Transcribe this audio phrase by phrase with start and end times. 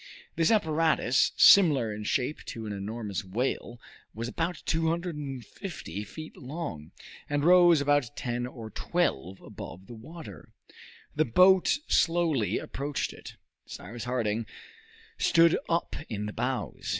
[0.35, 3.79] This apparatus, similar in shape to an enormous whale,
[4.15, 6.89] was about 250 feet long,
[7.29, 10.49] and rose about ten or twelve above the water.
[11.15, 13.35] The boat slowly approached it,
[13.67, 14.47] Cyrus Harding
[15.19, 16.89] stood up in the bows.